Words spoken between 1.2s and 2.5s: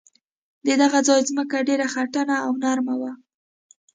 ځمکه ډېره خټینه